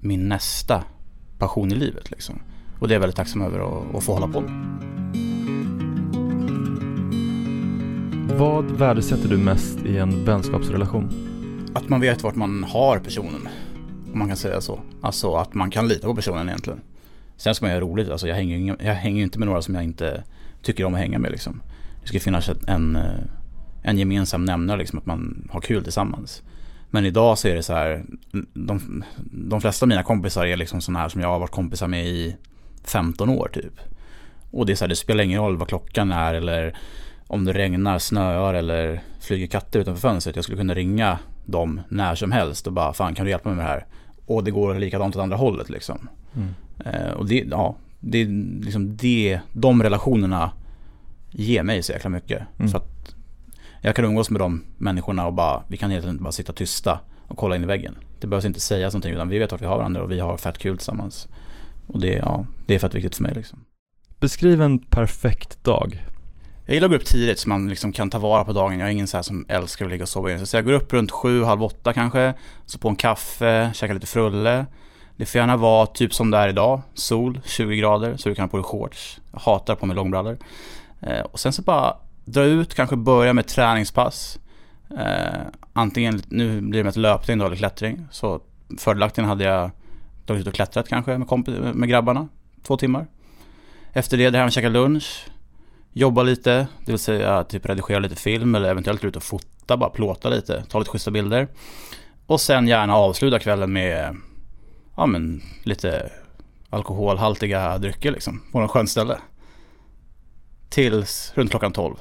min 0.00 0.28
nästa 0.28 0.84
passion 1.38 1.72
i 1.72 1.74
livet 1.74 2.10
liksom. 2.10 2.42
Och 2.78 2.88
det 2.88 2.92
är 2.92 2.96
jag 2.96 3.00
väldigt 3.00 3.16
tacksam 3.16 3.42
över 3.42 3.58
att, 3.58 3.94
att 3.94 4.04
få 4.04 4.12
hålla 4.12 4.28
på 4.28 4.40
med. 4.40 4.52
Vad 8.38 8.64
värdesätter 8.64 9.28
du 9.28 9.36
mest 9.36 9.78
i 9.86 9.98
en 9.98 10.24
vänskapsrelation? 10.24 11.31
Att 11.74 11.88
man 11.88 12.00
vet 12.00 12.22
vart 12.22 12.34
man 12.34 12.64
har 12.64 12.98
personen. 12.98 13.48
Om 14.12 14.18
man 14.18 14.28
kan 14.28 14.36
säga 14.36 14.60
så. 14.60 14.80
Alltså 15.00 15.34
att 15.34 15.54
man 15.54 15.70
kan 15.70 15.88
lita 15.88 16.06
på 16.06 16.14
personen 16.14 16.48
egentligen. 16.48 16.80
Sen 17.36 17.54
ska 17.54 17.64
man 17.64 17.72
göra 17.72 17.84
roligt. 17.84 18.10
Alltså 18.10 18.28
jag 18.28 18.34
hänger 18.34 18.58
ju 18.58 18.76
jag 18.86 18.94
hänger 18.94 19.22
inte 19.22 19.38
med 19.38 19.48
några 19.48 19.62
som 19.62 19.74
jag 19.74 19.84
inte 19.84 20.24
tycker 20.62 20.84
om 20.84 20.94
att 20.94 21.00
hänga 21.00 21.18
med 21.18 21.30
liksom. 21.30 21.62
Det 22.02 22.08
ska 22.08 22.20
finnas 22.20 22.50
en, 22.66 22.96
eh, 22.96 23.20
en 23.82 23.98
gemensam 23.98 24.44
nämnare 24.44 24.78
liksom. 24.78 24.98
Att 24.98 25.06
man 25.06 25.48
har 25.52 25.60
kul 25.60 25.82
tillsammans. 25.82 26.42
Men 26.90 27.06
idag 27.06 27.38
så 27.38 27.48
är 27.48 27.54
det 27.54 27.62
så 27.62 27.72
här. 27.72 28.04
De, 28.54 29.04
de 29.20 29.60
flesta 29.60 29.84
av 29.84 29.88
mina 29.88 30.02
kompisar 30.02 30.46
är 30.46 30.56
liksom 30.56 30.80
sådana 30.80 30.98
här 30.98 31.08
som 31.08 31.20
jag 31.20 31.28
har 31.28 31.38
varit 31.38 31.50
kompisar 31.50 31.88
med 31.88 32.06
i 32.06 32.36
15 32.84 33.28
år 33.28 33.50
typ. 33.52 33.80
Och 34.50 34.66
det 34.66 34.72
är 34.72 34.76
så 34.76 34.84
här, 34.84 34.88
det 34.88 34.96
spelar 34.96 35.24
ingen 35.24 35.40
roll 35.40 35.56
vad 35.56 35.68
klockan 35.68 36.12
är 36.12 36.34
eller 36.34 36.76
om 37.26 37.44
det 37.44 37.52
regnar, 37.52 37.98
snöar 37.98 38.54
eller 38.54 39.02
flyger 39.20 39.46
katter 39.46 39.80
utanför 39.80 40.00
fönstret. 40.00 40.36
Jag 40.36 40.44
skulle 40.44 40.58
kunna 40.58 40.74
ringa 40.74 41.18
dem 41.44 41.80
när 41.88 42.14
som 42.14 42.32
helst 42.32 42.66
och 42.66 42.72
bara 42.72 42.92
fan 42.92 43.14
kan 43.14 43.24
du 43.24 43.30
hjälpa 43.30 43.48
mig 43.48 43.56
med 43.56 43.64
det 43.64 43.70
här? 43.70 43.86
Och 44.26 44.44
det 44.44 44.50
går 44.50 44.74
likadant 44.74 45.16
åt 45.16 45.22
andra 45.22 45.36
hållet 45.36 45.70
liksom. 45.70 46.08
Mm. 46.34 46.48
Eh, 46.84 47.12
och 47.12 47.26
det, 47.26 47.44
ja, 47.50 47.76
det 48.00 48.18
är 48.18 48.26
liksom 48.64 48.96
det, 48.96 49.40
de 49.52 49.82
relationerna 49.82 50.52
ger 51.30 51.62
mig 51.62 51.82
så 51.82 51.92
jäkla 51.92 52.10
mycket. 52.10 52.42
Mm. 52.58 52.70
Så 52.70 52.76
att 52.76 53.14
jag 53.80 53.96
kan 53.96 54.04
umgås 54.04 54.30
med 54.30 54.40
de 54.40 54.64
människorna 54.78 55.26
och 55.26 55.32
bara, 55.32 55.62
vi 55.68 55.76
kan 55.76 55.90
helt 55.90 56.06
enkelt 56.06 56.22
bara 56.22 56.32
sitta 56.32 56.52
tysta 56.52 57.00
och 57.28 57.36
kolla 57.36 57.56
in 57.56 57.62
i 57.62 57.66
väggen. 57.66 57.94
Det 58.20 58.26
behövs 58.26 58.44
inte 58.44 58.60
sägas 58.60 58.94
någonting 58.94 59.12
utan 59.12 59.28
vi 59.28 59.38
vet 59.38 59.52
vart 59.52 59.62
vi 59.62 59.66
har 59.66 59.76
varandra 59.76 60.02
och 60.02 60.10
vi 60.10 60.20
har 60.20 60.36
fett 60.36 60.58
kul 60.58 60.76
tillsammans. 60.76 61.28
Och 61.86 62.00
det, 62.00 62.12
ja, 62.12 62.46
det 62.66 62.74
är 62.74 62.78
fett 62.78 62.94
viktigt 62.94 63.16
för 63.16 63.22
mig 63.22 63.34
liksom. 63.34 63.64
Beskriv 64.20 64.62
en 64.62 64.78
perfekt 64.78 65.64
dag. 65.64 66.06
Jag 66.72 66.76
gillar 66.76 66.86
att 66.86 66.90
gå 66.90 66.96
upp 66.96 67.04
tidigt 67.04 67.38
så 67.38 67.48
man 67.48 67.68
liksom 67.68 67.92
kan 67.92 68.10
ta 68.10 68.18
vara 68.18 68.44
på 68.44 68.52
dagen. 68.52 68.78
Jag 68.78 68.88
är 68.88 68.92
ingen 68.92 69.06
så 69.06 69.16
här 69.16 69.22
som 69.22 69.46
älskar 69.48 69.84
att 69.84 69.90
ligga 69.90 70.02
och 70.02 70.08
sova 70.08 70.32
in. 70.32 70.46
Så 70.46 70.56
jag 70.56 70.64
går 70.64 70.72
upp 70.72 70.92
runt 70.92 71.10
sju, 71.10 71.44
halv 71.44 71.62
åtta 71.62 71.92
kanske. 71.92 72.34
Så 72.66 72.78
på 72.78 72.88
en 72.88 72.96
kaffe, 72.96 73.70
käkar 73.74 73.94
lite 73.94 74.06
frulle. 74.06 74.66
Det 75.16 75.26
får 75.26 75.38
gärna 75.38 75.56
vara 75.56 75.86
typ 75.86 76.14
som 76.14 76.30
det 76.30 76.38
är 76.38 76.48
idag. 76.48 76.82
Sol, 76.94 77.40
20 77.44 77.76
grader, 77.76 78.16
så 78.16 78.28
du 78.28 78.34
kan 78.34 78.42
ha 78.42 78.48
på 78.48 78.56
dig 78.56 78.64
shorts. 78.64 79.20
Jag 79.32 79.40
hatar 79.40 79.74
på 79.74 79.86
mig 79.86 79.96
långbrallor. 79.96 80.38
Eh, 81.00 81.20
och 81.20 81.40
sen 81.40 81.52
så 81.52 81.62
bara 81.62 81.96
dra 82.24 82.42
ut, 82.42 82.74
kanske 82.74 82.96
börja 82.96 83.32
med 83.32 83.46
träningspass. 83.46 84.38
Eh, 84.98 85.40
antingen, 85.72 86.22
nu 86.28 86.60
blir 86.60 86.80
det 86.80 86.84
med 86.84 86.90
ett 86.90 86.96
löpning 86.96 87.38
då, 87.38 87.46
eller 87.46 87.56
klättring. 87.56 88.06
Så 88.10 88.40
fördelaktigt 88.78 89.26
hade 89.26 89.44
jag 89.44 89.70
dragit 90.26 90.40
ut 90.40 90.48
och 90.48 90.54
klättrat 90.54 90.88
kanske 90.88 91.18
med, 91.18 91.28
komp- 91.28 91.72
med 91.72 91.88
grabbarna. 91.88 92.28
Två 92.62 92.76
timmar. 92.76 93.06
Efter 93.92 94.16
det, 94.16 94.30
det 94.30 94.38
här 94.38 94.44
med 94.44 94.48
att 94.48 94.54
käka 94.54 94.68
lunch. 94.68 95.26
Jobba 95.92 96.22
lite, 96.22 96.66
det 96.84 96.92
vill 96.92 96.98
säga 96.98 97.44
typ 97.44 97.66
redigera 97.66 97.98
lite 97.98 98.16
film 98.16 98.54
eller 98.54 98.70
eventuellt 98.70 99.04
ut 99.04 99.16
och 99.16 99.22
fota 99.22 99.76
bara 99.76 99.90
plåta 99.90 100.28
lite, 100.28 100.64
ta 100.68 100.78
lite 100.78 100.90
schyssta 100.90 101.10
bilder. 101.10 101.48
Och 102.26 102.40
sen 102.40 102.68
gärna 102.68 102.94
avsluta 102.94 103.38
kvällen 103.38 103.72
med, 103.72 104.16
ja 104.96 105.06
men 105.06 105.42
lite 105.62 106.10
alkoholhaltiga 106.70 107.78
drycker 107.78 108.12
liksom, 108.12 108.42
på 108.52 108.60
något 108.60 108.70
skönt 108.70 108.90
ställe. 108.90 109.18
Tills 110.68 111.32
runt 111.34 111.50
klockan 111.50 111.72
12. 111.72 111.96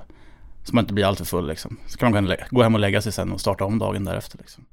Så 0.63 0.75
man 0.75 0.83
inte 0.83 0.93
blir 0.93 1.05
alltför 1.05 1.25
full 1.25 1.47
liksom. 1.47 1.77
Så 1.87 1.97
kan 1.97 2.11
man 2.11 2.35
gå 2.49 2.63
hem 2.63 2.73
och 2.73 2.79
lägga 2.79 3.01
sig 3.01 3.11
sen 3.11 3.31
och 3.31 3.41
starta 3.41 3.65
om 3.65 3.79
dagen 3.79 4.05
därefter 4.05 4.37
liksom. 4.37 4.65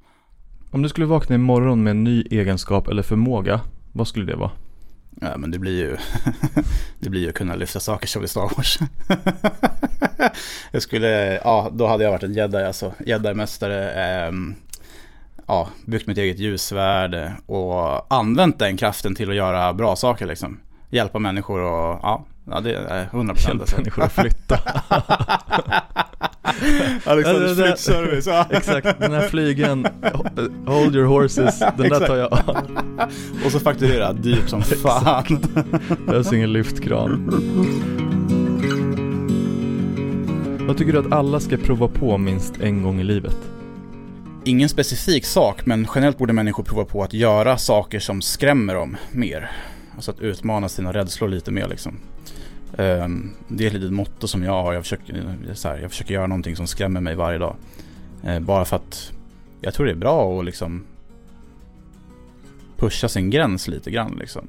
Om 0.71 0.81
du 0.81 0.89
skulle 0.89 1.05
vakna 1.05 1.35
imorgon 1.35 1.83
med 1.83 1.91
en 1.91 2.03
ny 2.03 2.21
egenskap 2.31 2.87
eller 2.87 3.03
förmåga, 3.03 3.61
vad 3.91 4.07
skulle 4.07 4.25
det 4.25 4.35
vara? 4.35 4.51
Ja 5.21 5.37
men 5.37 5.51
det 5.51 5.59
blir 5.59 5.79
ju, 5.79 5.97
det 6.99 7.09
blir 7.09 7.21
ju 7.21 7.29
att 7.29 7.35
kunna 7.35 7.55
lyfta 7.55 7.79
saker 7.79 8.07
som 8.07 8.23
i 8.23 8.27
Star 8.27 8.51
Wars. 8.55 8.79
jag 10.71 10.81
skulle, 10.81 11.35
ja 11.43 11.69
då 11.73 11.87
hade 11.87 12.03
jag 12.03 12.11
varit 12.11 12.23
en 12.23 12.33
jedi 12.33 12.63
alltså, 12.63 12.93
jedi-mästare. 13.05 13.91
Eh, 13.91 14.31
ja, 15.47 15.69
byggt 15.85 16.07
mitt 16.07 16.17
eget 16.17 16.39
ljussvärd 16.39 17.31
och 17.45 18.13
använt 18.13 18.59
den 18.59 18.77
kraften 18.77 19.15
till 19.15 19.29
att 19.29 19.35
göra 19.35 19.73
bra 19.73 19.95
saker 19.95 20.25
liksom. 20.25 20.59
Hjälpa 20.89 21.19
människor 21.19 21.59
och 21.59 21.99
ja, 22.03 22.25
ja 22.45 22.59
det 22.59 22.75
är 22.75 23.05
100% 23.05 23.27
Hjälpa 23.27 23.61
alltså. 23.61 23.75
människor 23.77 24.03
att 24.03 24.11
flytta. 24.11 24.59
Det 27.05 27.23
där- 27.23 27.55
flyttservice. 27.55 28.27
Exakt, 28.49 28.99
den 28.99 29.11
här 29.11 29.27
flygen, 29.27 29.87
hold 30.65 30.95
your 30.95 31.05
horses, 31.07 31.59
den 31.77 31.89
där 31.89 32.07
tar 32.07 32.17
jag. 32.17 32.33
Och 33.45 33.51
så 33.51 33.59
fakturera 33.59 34.13
dyrt 34.13 34.49
som 34.49 34.61
fan. 34.61 35.39
Behövs 36.07 36.33
ingen 36.33 36.53
lyftkran. 36.53 37.29
Vad 40.67 40.77
tycker 40.77 40.93
du 40.93 40.99
att 40.99 41.11
alla 41.11 41.39
ska 41.39 41.57
prova 41.57 41.87
på 41.87 42.17
minst 42.17 42.53
en 42.61 42.83
gång 42.83 42.99
i 42.99 43.03
livet? 43.03 43.37
Ingen 44.45 44.69
specifik 44.69 45.25
sak, 45.25 45.65
men 45.65 45.87
generellt 45.95 46.17
borde 46.17 46.33
människor 46.33 46.63
prova 46.63 46.85
på 46.85 47.03
att 47.03 47.13
göra 47.13 47.57
saker 47.57 47.99
som 47.99 48.21
skrämmer 48.21 48.75
dem 48.75 48.97
mer. 49.11 49.51
Alltså 49.95 50.11
att 50.11 50.19
utmana 50.19 50.69
sina 50.69 50.93
rädslor 50.93 51.27
lite 51.29 51.51
mer 51.51 51.67
liksom. 51.67 51.97
Ehm, 52.77 53.31
det 53.47 53.63
är 53.63 53.67
ett 53.67 53.73
litet 53.73 53.93
motto 53.93 54.27
som 54.27 54.43
jag 54.43 54.63
har. 54.63 54.73
Jag 54.73 54.83
försöker, 54.83 55.35
så 55.53 55.67
här, 55.67 55.77
jag 55.77 55.91
försöker 55.91 56.13
göra 56.13 56.27
någonting 56.27 56.55
som 56.55 56.67
skrämmer 56.67 57.01
mig 57.01 57.15
varje 57.15 57.37
dag. 57.37 57.55
Ehm, 58.23 58.45
bara 58.45 58.65
för 58.65 58.75
att 58.75 59.11
jag 59.61 59.73
tror 59.73 59.85
det 59.85 59.91
är 59.91 59.95
bra 59.95 60.39
att 60.39 60.45
liksom 60.45 60.85
pusha 62.77 63.09
sin 63.09 63.29
gräns 63.29 63.67
lite 63.67 63.91
grann 63.91 64.15
liksom. 64.19 64.47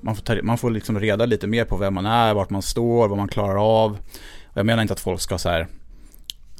Man 0.00 0.16
får, 0.16 0.22
ta, 0.22 0.36
man 0.42 0.58
får 0.58 0.70
liksom 0.70 1.00
reda 1.00 1.26
lite 1.26 1.46
mer 1.46 1.64
på 1.64 1.76
vem 1.76 1.94
man 1.94 2.06
är, 2.06 2.34
vart 2.34 2.50
man 2.50 2.62
står, 2.62 3.08
vad 3.08 3.18
man 3.18 3.28
klarar 3.28 3.82
av. 3.84 3.90
Och 4.44 4.56
jag 4.56 4.66
menar 4.66 4.82
inte 4.82 4.94
att 4.94 5.00
folk 5.00 5.20
ska 5.20 5.38
så 5.38 5.48
här 5.48 5.66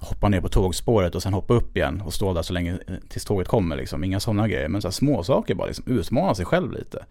hoppa 0.00 0.28
ner 0.28 0.40
på 0.40 0.49
tågspåret 0.49 1.14
och 1.14 1.23
sen 1.23 1.35
hoppa 1.35 1.54
upp 1.54 1.76
igen 1.76 2.00
och 2.00 2.14
stå 2.14 2.35
där 2.35 2.42
så 2.42 2.52
länge 2.52 2.73
eh, 2.73 2.95
tills 3.09 3.25
tåget 3.25 3.49
kommer 3.49 3.76
liksom. 3.76 4.04
Inga 4.04 4.21
sådana 4.21 4.49
grejer. 4.49 4.69
Men 4.69 4.83
så 4.83 4.88
här 4.88 4.92
små 4.92 5.23
saker 5.23 5.54
bara 5.54 5.66
liksom 5.66 5.85
utmana 5.87 6.35
sig 6.35 6.45
själv 6.45 6.73
lite. 6.73 7.04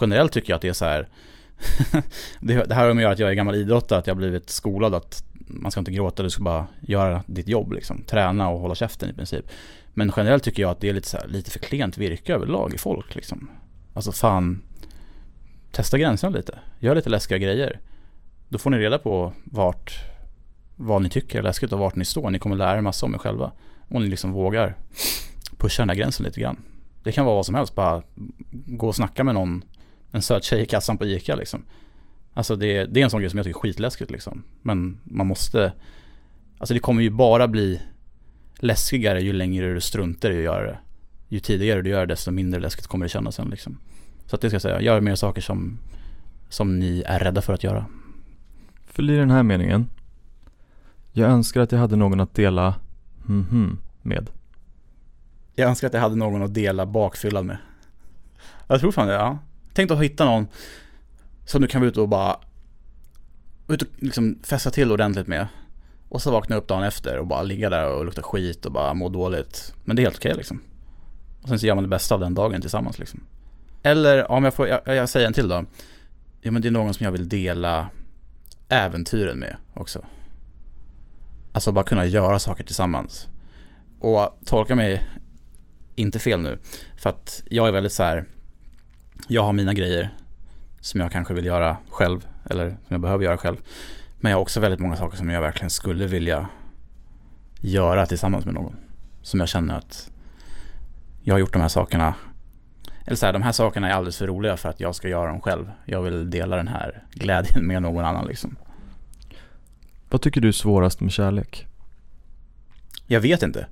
Generellt 0.00 0.32
tycker 0.32 0.50
jag 0.50 0.56
att 0.56 0.62
det 0.62 0.68
är 0.68 0.72
så 0.72 0.84
här 0.84 1.08
det, 2.40 2.64
det 2.64 2.74
här 2.74 2.86
har 2.86 2.94
med 2.94 3.02
att 3.02 3.02
göra 3.02 3.12
att 3.12 3.18
jag 3.18 3.30
är 3.30 3.34
gammal 3.34 3.54
idrottare, 3.54 3.98
att 3.98 4.06
jag 4.06 4.14
har 4.14 4.18
blivit 4.18 4.50
skolad 4.50 4.94
att 4.94 5.24
man 5.48 5.70
ska 5.70 5.78
inte 5.78 5.92
gråta, 5.92 6.22
du 6.22 6.30
ska 6.30 6.42
bara 6.42 6.66
göra 6.80 7.22
ditt 7.26 7.48
jobb 7.48 7.72
liksom. 7.72 8.02
Träna 8.02 8.48
och 8.48 8.60
hålla 8.60 8.74
käften 8.74 9.10
i 9.10 9.12
princip. 9.12 9.44
Men 9.94 10.12
generellt 10.16 10.42
tycker 10.42 10.62
jag 10.62 10.70
att 10.70 10.80
det 10.80 10.88
är 10.88 10.94
lite, 10.94 11.08
så 11.08 11.16
här, 11.16 11.28
lite 11.28 11.50
för 11.50 11.58
klent 11.58 11.98
virke 11.98 12.34
överlag 12.34 12.74
i 12.74 12.78
folk 12.78 13.14
liksom. 13.14 13.50
Alltså 13.94 14.12
fan, 14.12 14.62
testa 15.72 15.98
gränserna 15.98 16.36
lite. 16.36 16.58
Gör 16.78 16.94
lite 16.94 17.10
läskiga 17.10 17.38
grejer. 17.38 17.80
Då 18.48 18.58
får 18.58 18.70
ni 18.70 18.78
reda 18.78 18.98
på 18.98 19.32
vart, 19.44 19.98
vad 20.76 21.02
ni 21.02 21.10
tycker 21.10 21.38
är 21.38 21.42
läskigt 21.42 21.72
och 21.72 21.78
vart 21.78 21.96
ni 21.96 22.04
står. 22.04 22.30
Ni 22.30 22.38
kommer 22.38 22.56
lära 22.56 22.78
er 22.78 22.80
massa 22.80 23.06
om 23.06 23.14
er 23.14 23.18
själva. 23.18 23.52
Om 23.88 24.02
ni 24.02 24.08
liksom 24.08 24.32
vågar 24.32 24.76
pusha 25.56 25.82
den 25.82 25.88
här 25.88 25.96
gränsen 25.96 26.26
lite 26.26 26.40
grann. 26.40 26.62
Det 27.02 27.12
kan 27.12 27.24
vara 27.24 27.36
vad 27.36 27.46
som 27.46 27.54
helst, 27.54 27.74
bara 27.74 28.02
gå 28.50 28.88
och 28.88 28.96
snacka 28.96 29.24
med 29.24 29.34
någon, 29.34 29.64
en 30.10 30.22
söt 30.22 30.44
tjej 30.44 30.62
i 30.62 30.66
kassan 30.66 30.98
på 30.98 31.06
ICA 31.06 31.34
liksom. 31.34 31.64
Alltså 32.34 32.56
det, 32.56 32.84
det 32.84 33.00
är 33.00 33.04
en 33.04 33.10
sån 33.10 33.20
grej 33.20 33.30
som 33.30 33.36
jag 33.36 33.44
tycker 33.46 33.58
är 33.58 33.62
skitläskigt 33.62 34.10
liksom. 34.10 34.42
Men 34.62 35.00
man 35.04 35.26
måste, 35.26 35.72
alltså 36.58 36.74
det 36.74 36.80
kommer 36.80 37.02
ju 37.02 37.10
bara 37.10 37.48
bli 37.48 37.82
läskigare 38.58 39.20
ju 39.20 39.32
längre 39.32 39.74
du 39.74 39.80
struntar 39.80 40.30
i 40.30 40.38
att 40.38 40.44
göra 40.44 40.66
det. 40.66 40.78
Ju 41.28 41.40
tidigare 41.40 41.82
du 41.82 41.90
gör 41.90 42.00
det 42.00 42.12
desto 42.12 42.30
mindre 42.30 42.60
läskigt 42.60 42.86
kommer 42.86 43.04
det 43.04 43.08
kännas 43.08 43.34
sen 43.34 43.50
liksom. 43.50 43.78
Så 44.26 44.36
att 44.36 44.42
det 44.42 44.48
ska 44.50 44.54
jag 44.54 44.62
säga, 44.62 44.80
gör 44.80 45.00
mer 45.00 45.14
saker 45.14 45.40
som, 45.40 45.78
som 46.48 46.78
ni 46.78 47.02
är 47.06 47.18
rädda 47.18 47.42
för 47.42 47.52
att 47.52 47.64
göra. 47.64 47.86
Fyll 48.86 49.10
i 49.10 49.16
den 49.16 49.30
här 49.30 49.42
meningen. 49.42 49.86
Jag 51.12 51.30
önskar 51.30 51.60
att 51.60 51.72
jag 51.72 51.78
hade 51.78 51.96
någon 51.96 52.20
att 52.20 52.34
dela 52.34 52.74
mhm 53.26 53.78
med. 54.08 54.30
Jag 55.54 55.68
önskar 55.68 55.86
att 55.86 55.94
jag 55.94 56.00
hade 56.00 56.16
någon 56.16 56.42
att 56.42 56.54
dela 56.54 56.86
bakfyllan 56.86 57.46
med. 57.46 57.58
Jag 58.66 58.80
tror 58.80 58.92
fan 58.92 59.06
det, 59.06 59.14
ja. 59.14 59.38
Tänk 59.78 59.90
att 59.90 60.02
hitta 60.02 60.24
någon 60.24 60.46
som 61.44 61.62
du 61.62 61.68
kan 61.68 61.80
vara 61.80 61.88
ute 61.88 62.00
och 62.00 62.08
bara 62.08 62.40
ut 63.68 63.82
och 63.82 63.88
liksom 63.98 64.38
fästa 64.42 64.70
till 64.70 64.92
ordentligt 64.92 65.26
med. 65.26 65.46
Och 66.08 66.22
så 66.22 66.30
vakna 66.30 66.56
upp 66.56 66.68
dagen 66.68 66.84
efter 66.84 67.18
och 67.18 67.26
bara 67.26 67.42
ligga 67.42 67.70
där 67.70 67.92
och 67.92 68.04
lukta 68.04 68.22
skit 68.22 68.66
och 68.66 68.72
bara 68.72 68.94
må 68.94 69.08
dåligt. 69.08 69.74
Men 69.84 69.96
det 69.96 70.02
är 70.02 70.04
helt 70.04 70.16
okej 70.16 70.34
liksom. 70.34 70.62
Och 71.42 71.48
sen 71.48 71.58
så 71.58 71.66
gör 71.66 71.74
man 71.74 71.84
det 71.84 71.88
bästa 71.88 72.14
av 72.14 72.20
den 72.20 72.34
dagen 72.34 72.60
tillsammans 72.60 72.98
liksom. 72.98 73.20
Eller 73.82 74.30
om 74.30 74.44
jag 74.44 74.54
får, 74.54 74.68
jag, 74.68 74.80
jag 74.86 75.08
säger 75.08 75.26
en 75.26 75.32
till 75.32 75.48
då. 75.48 75.64
Ja 76.40 76.50
men 76.50 76.62
det 76.62 76.68
är 76.68 76.72
någon 76.72 76.94
som 76.94 77.04
jag 77.04 77.12
vill 77.12 77.28
dela 77.28 77.90
äventyren 78.68 79.38
med 79.38 79.56
också. 79.74 80.04
Alltså 81.52 81.72
bara 81.72 81.84
kunna 81.84 82.06
göra 82.06 82.38
saker 82.38 82.64
tillsammans. 82.64 83.28
Och 84.00 84.38
tolka 84.46 84.74
mig 84.74 85.08
inte 85.94 86.18
fel 86.18 86.40
nu. 86.40 86.58
För 86.96 87.10
att 87.10 87.42
jag 87.50 87.68
är 87.68 87.72
väldigt 87.72 87.92
så 87.92 88.02
här. 88.02 88.24
Jag 89.26 89.42
har 89.42 89.52
mina 89.52 89.74
grejer 89.74 90.10
som 90.80 91.00
jag 91.00 91.12
kanske 91.12 91.34
vill 91.34 91.46
göra 91.46 91.76
själv. 91.90 92.26
Eller 92.50 92.68
som 92.68 92.78
jag 92.88 93.00
behöver 93.00 93.24
göra 93.24 93.36
själv. 93.36 93.56
Men 94.20 94.30
jag 94.30 94.36
har 94.36 94.42
också 94.42 94.60
väldigt 94.60 94.80
många 94.80 94.96
saker 94.96 95.16
som 95.16 95.30
jag 95.30 95.40
verkligen 95.40 95.70
skulle 95.70 96.06
vilja 96.06 96.48
göra 97.60 98.06
tillsammans 98.06 98.44
med 98.44 98.54
någon. 98.54 98.76
Som 99.22 99.40
jag 99.40 99.48
känner 99.48 99.74
att 99.74 100.10
jag 101.22 101.34
har 101.34 101.38
gjort 101.38 101.52
de 101.52 101.62
här 101.62 101.68
sakerna. 101.68 102.14
Eller 103.04 103.16
så 103.16 103.26
här, 103.26 103.32
de 103.32 103.42
här 103.42 103.52
sakerna 103.52 103.88
är 103.88 103.92
alldeles 103.92 104.18
för 104.18 104.26
roliga 104.26 104.56
för 104.56 104.68
att 104.68 104.80
jag 104.80 104.94
ska 104.94 105.08
göra 105.08 105.30
dem 105.30 105.40
själv. 105.40 105.70
Jag 105.84 106.02
vill 106.02 106.30
dela 106.30 106.56
den 106.56 106.68
här 106.68 107.04
glädjen 107.10 107.66
med 107.66 107.82
någon 107.82 108.04
annan 108.04 108.26
liksom. 108.26 108.56
Vad 110.10 110.22
tycker 110.22 110.40
du 110.40 110.48
är 110.48 110.52
svårast 110.52 111.00
med 111.00 111.12
kärlek? 111.12 111.66
Jag 113.06 113.20
vet 113.20 113.42
inte. 113.42 113.66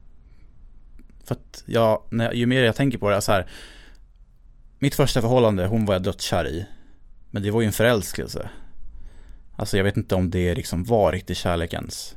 För 1.24 1.34
att 1.34 1.62
jag, 1.66 2.02
när, 2.10 2.32
ju 2.32 2.46
mer 2.46 2.62
jag 2.62 2.76
tänker 2.76 2.98
på 2.98 3.10
det, 3.10 3.20
så 3.20 3.32
här. 3.32 3.46
Mitt 4.78 4.95
första 4.95 5.21
förhållande, 5.21 5.66
hon 5.66 5.87
var 5.87 5.95
jag 5.95 6.02
dödskär 6.02 6.49
i. 6.49 6.66
Men 7.30 7.42
det 7.42 7.50
var 7.50 7.61
ju 7.61 7.66
en 7.66 7.73
förälskelse. 7.73 8.50
Alltså 9.56 9.76
jag 9.76 9.85
vet 9.85 9.97
inte 9.97 10.14
om 10.14 10.30
det 10.30 10.54
liksom 10.54 10.85
var 10.85 11.12
riktig 11.12 11.37
kärlek 11.37 11.73
ens. 11.73 12.16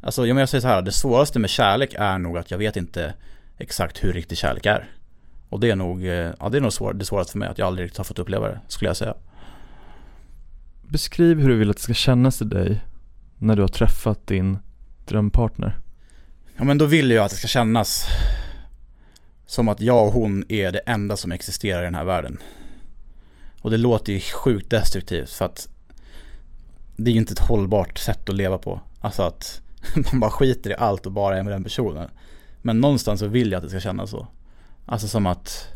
Alltså 0.00 0.26
jag, 0.26 0.48
säger 0.48 0.62
så 0.62 0.68
här, 0.68 0.82
det 0.82 0.92
svåraste 0.92 1.38
med 1.38 1.50
kärlek 1.50 1.94
är 1.98 2.18
nog 2.18 2.38
att 2.38 2.50
jag 2.50 2.58
vet 2.58 2.76
inte 2.76 3.14
exakt 3.58 4.04
hur 4.04 4.12
riktig 4.12 4.38
kärlek 4.38 4.66
är. 4.66 4.90
Och 5.48 5.60
det 5.60 5.70
är 5.70 5.76
nog, 5.76 6.06
eh, 6.06 6.32
ja 6.40 6.48
det 6.48 6.58
är 6.58 6.60
nog 6.60 6.72
svår, 6.72 6.92
det 6.92 7.04
svåraste 7.04 7.32
för 7.32 7.38
mig, 7.38 7.48
att 7.48 7.58
jag 7.58 7.66
aldrig 7.66 7.84
riktigt 7.84 7.98
har 7.98 8.04
fått 8.04 8.18
uppleva 8.18 8.48
det, 8.48 8.60
skulle 8.68 8.88
jag 8.88 8.96
säga. 8.96 9.14
Beskriv 10.82 11.40
hur 11.40 11.48
du 11.48 11.56
vill 11.56 11.70
att 11.70 11.76
det 11.76 11.82
ska 11.82 11.94
kännas 11.94 12.42
i 12.42 12.44
dig 12.44 12.80
när 13.38 13.56
du 13.56 13.62
har 13.62 13.68
träffat 13.68 14.26
din 14.26 14.58
drömpartner. 15.06 15.78
Ja 16.56 16.64
men 16.64 16.78
då 16.78 16.86
vill 16.86 17.10
jag 17.10 17.24
att 17.24 17.30
det 17.30 17.36
ska 17.36 17.48
kännas 17.48 18.06
som 19.46 19.68
att 19.68 19.80
jag 19.80 20.06
och 20.06 20.12
hon 20.12 20.44
är 20.48 20.72
det 20.72 20.78
enda 20.78 21.16
som 21.16 21.32
existerar 21.32 21.82
i 21.82 21.84
den 21.84 21.94
här 21.94 22.04
världen. 22.04 22.38
Och 23.60 23.70
det 23.70 23.76
låter 23.76 24.12
ju 24.12 24.20
sjukt 24.20 24.70
destruktivt 24.70 25.30
för 25.30 25.44
att 25.44 25.68
det 26.96 27.10
är 27.10 27.12
ju 27.12 27.18
inte 27.18 27.32
ett 27.32 27.48
hållbart 27.48 27.98
sätt 27.98 28.28
att 28.28 28.36
leva 28.36 28.58
på. 28.58 28.80
Alltså 29.00 29.22
att 29.22 29.60
man 30.12 30.20
bara 30.20 30.30
skiter 30.30 30.70
i 30.70 30.74
allt 30.74 31.06
och 31.06 31.12
bara 31.12 31.38
är 31.38 31.42
med 31.42 31.52
den 31.52 31.64
personen. 31.64 32.10
Men 32.62 32.80
någonstans 32.80 33.20
så 33.20 33.26
vill 33.26 33.52
jag 33.52 33.58
att 33.58 33.64
det 33.64 33.70
ska 33.70 33.80
kännas 33.80 34.10
så. 34.10 34.26
Alltså 34.86 35.08
som 35.08 35.26
att 35.26 35.68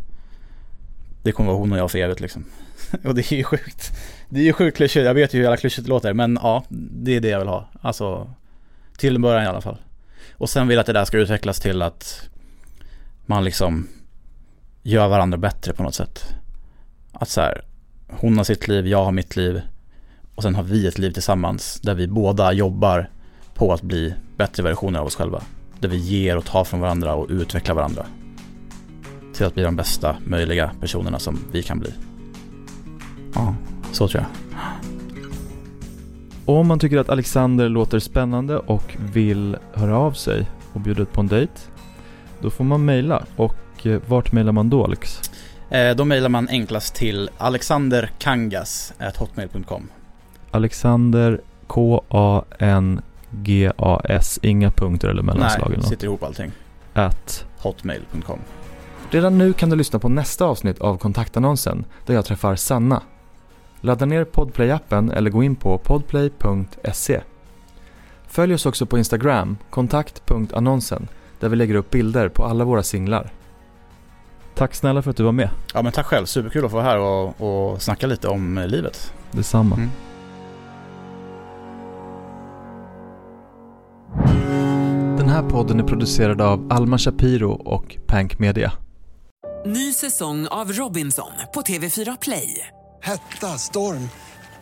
det 1.23 1.33
kommer 1.33 1.51
vara 1.51 1.61
hon 1.61 1.73
och 1.73 1.79
jag 1.79 1.91
för 1.91 1.99
evigt 1.99 2.21
liksom. 2.21 2.45
Och 3.05 3.15
det 3.15 3.33
är 3.33 3.37
ju 3.37 3.45
sjukt. 3.45 3.93
Det 4.29 4.41
är 4.41 4.45
ju 4.45 4.53
sjukt 4.53 4.77
klyschigt, 4.77 5.07
jag 5.07 5.15
vet 5.15 5.35
ju 5.35 5.39
hur 5.39 5.45
jävla 5.45 5.57
klyschigt 5.57 5.85
det 5.85 5.91
låter 5.91 6.13
men 6.13 6.39
ja, 6.43 6.65
det 6.69 7.17
är 7.17 7.21
det 7.21 7.29
jag 7.29 7.39
vill 7.39 7.49
ha. 7.49 7.69
Alltså 7.81 8.35
till 8.99 9.15
en 9.15 9.23
början 9.23 9.45
i 9.45 9.47
alla 9.47 9.61
fall. 9.61 9.77
Och 10.33 10.51
sen 10.51 10.69
vill 10.69 10.75
jag 10.75 10.81
att 10.81 10.87
det 10.87 10.93
där 10.93 11.05
ska 11.05 11.19
utvecklas 11.19 11.61
till 11.61 11.83
att 11.83 12.29
man 13.29 13.45
liksom 13.45 13.89
gör 14.83 15.09
varandra 15.09 15.39
bättre 15.39 15.73
på 15.73 15.83
något 15.83 15.95
sätt. 15.95 16.35
Att 17.13 17.29
så 17.29 17.41
här, 17.41 17.65
hon 18.09 18.37
har 18.37 18.45
sitt 18.45 18.69
liv, 18.69 18.87
jag 18.87 19.05
har 19.05 19.13
mitt 19.13 19.37
liv 19.37 19.61
och 20.35 20.43
sen 20.43 20.55
har 20.55 20.63
vi 20.63 20.87
ett 20.87 20.99
liv 20.99 21.11
tillsammans 21.11 21.81
där 21.81 21.95
vi 21.95 22.07
båda 22.07 22.53
jobbar 22.53 23.11
på 23.55 23.73
att 23.73 23.83
bli 23.83 24.15
bättre 24.37 24.63
versioner 24.63 25.01
av 25.01 25.07
oss 25.07 25.17
själva. 25.17 25.43
Där 25.81 25.89
vi 25.89 25.97
ger 25.97 26.37
och 26.37 26.45
tar 26.45 26.65
från 26.65 26.81
varandra 26.81 27.15
och 27.15 27.27
utvecklar 27.31 27.75
varandra. 27.75 28.07
Till 29.35 29.47
att 29.47 29.55
bli 29.55 29.63
de 29.63 29.77
bästa 29.77 30.17
möjliga 30.27 30.71
personerna 30.81 31.19
som 31.19 31.39
vi 31.53 31.63
kan 31.63 31.79
bli. 31.79 31.93
Ja, 33.35 33.55
så 33.93 34.09
tror 34.09 34.23
jag. 34.23 34.61
Om 36.57 36.67
man 36.67 36.79
tycker 36.79 36.99
att 36.99 37.09
Alexander 37.09 37.69
låter 37.69 37.99
spännande 37.99 38.59
och 38.59 38.97
vill 39.13 39.57
höra 39.73 39.99
av 39.99 40.13
sig, 40.13 40.47
och 40.73 40.81
bjuda 40.81 41.03
ut 41.03 41.13
på 41.13 41.21
en 41.21 41.27
dejt? 41.27 41.53
Då 42.41 42.51
får 42.51 42.65
man 42.65 42.85
mejla 42.85 43.25
och 43.37 43.87
eh, 43.87 44.01
vart 44.07 44.33
mejlar 44.33 44.53
man 44.53 44.71
då 44.71 44.85
Alex? 44.85 45.21
Eh, 45.71 45.97
då 45.97 46.05
mejlar 46.05 46.29
man 46.29 46.49
enklast 46.49 46.95
till 46.95 47.31
alexanderkangas.hotmail.com 47.39 49.89
Alexander 50.51 51.41
K-A-N-G-A-S, 53.09 54.39
inga 54.43 54.71
punkter 54.71 55.09
eller 55.09 55.23
mellanslag 55.23 55.67
eller 55.67 55.77
Nej, 55.77 55.79
något. 55.79 55.89
sitter 55.89 56.05
ihop 56.07 56.23
allting. 56.23 56.53
At. 56.95 57.45
Hotmail.com 57.59 58.39
Redan 59.11 59.39
nu 59.39 59.53
kan 59.53 59.71
du 59.71 59.77
lyssna 59.77 59.99
på 59.99 60.09
nästa 60.09 60.45
avsnitt 60.45 60.79
av 60.79 60.97
kontaktannonsen 60.97 61.85
där 62.07 62.15
jag 62.15 62.25
träffar 62.25 62.57
Sanna. 62.57 63.03
Ladda 63.81 64.07
ner 64.07 64.25
Podplay-appen 64.25 65.13
eller 65.15 65.31
gå 65.31 65.43
in 65.43 65.57
på 65.57 65.79
podplay.se. 65.79 67.21
Följ 68.27 68.55
oss 68.55 68.67
också 68.67 68.87
på 68.87 68.99
Instagram, 68.99 69.57
kontakt.annonsen, 69.71 71.09
där 71.41 71.49
vi 71.49 71.57
lägger 71.57 71.75
upp 71.75 71.91
bilder 71.91 72.29
på 72.29 72.45
alla 72.45 72.65
våra 72.65 72.83
singlar. 72.83 73.31
Tack 74.55 74.75
snälla 74.75 75.03
för 75.03 75.11
att 75.11 75.17
du 75.17 75.23
var 75.23 75.33
med. 75.33 75.51
Ja 75.75 75.83
men 75.83 75.93
tack 75.93 76.07
själv, 76.07 76.27
superkul 76.27 76.65
att 76.65 76.71
få 76.71 76.77
vara 76.77 76.87
här 76.87 76.99
och, 76.99 77.73
och 77.73 77.83
snacka 77.83 78.07
lite 78.07 78.29
om 78.29 78.59
eh, 78.59 78.67
livet. 78.67 79.13
Detsamma. 79.31 79.77
Mm. 79.77 79.91
Den 85.19 85.29
här 85.29 85.43
podden 85.43 85.81
är 85.81 85.85
producerad 85.85 86.41
av 86.41 86.73
Alma 86.73 86.99
Shapiro 86.99 87.51
och 87.51 87.97
Pank 88.07 88.39
Media. 88.39 88.73
Ny 89.67 89.93
säsong 89.93 90.47
av 90.47 90.73
Robinson 90.73 91.31
på 91.55 91.61
TV4 91.61 92.19
Play. 92.21 92.67
Hetta, 93.03 93.47
storm, 93.47 94.09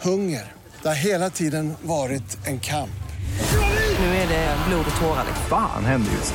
hunger. 0.02 0.52
Det 0.82 0.88
har 0.88 0.94
hela 0.94 1.30
tiden 1.30 1.74
varit 1.82 2.46
en 2.46 2.60
kamp. 2.60 2.90
Nu 3.98 4.06
är 4.06 4.28
det 4.28 4.56
blod 4.68 4.84
och 4.90 5.00
tårar. 5.00 5.24
Fan 5.48 5.84
händer 5.84 6.12
just 6.12 6.34